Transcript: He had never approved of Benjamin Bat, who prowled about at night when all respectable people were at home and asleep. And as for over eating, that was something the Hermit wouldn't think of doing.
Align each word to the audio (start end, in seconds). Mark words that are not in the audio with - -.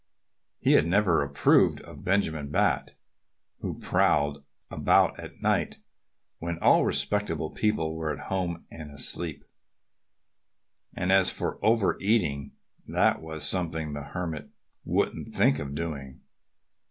He 0.57 0.71
had 0.71 0.87
never 0.87 1.21
approved 1.21 1.79
of 1.81 2.03
Benjamin 2.03 2.49
Bat, 2.49 2.95
who 3.59 3.79
prowled 3.79 4.43
about 4.71 5.19
at 5.19 5.43
night 5.43 5.75
when 6.39 6.57
all 6.57 6.85
respectable 6.85 7.51
people 7.51 7.95
were 7.95 8.11
at 8.11 8.25
home 8.29 8.65
and 8.71 8.89
asleep. 8.89 9.43
And 10.95 11.11
as 11.11 11.29
for 11.29 11.63
over 11.63 11.99
eating, 12.01 12.53
that 12.87 13.21
was 13.21 13.47
something 13.47 13.93
the 13.93 14.01
Hermit 14.05 14.49
wouldn't 14.83 15.35
think 15.35 15.59
of 15.59 15.75
doing. 15.75 16.21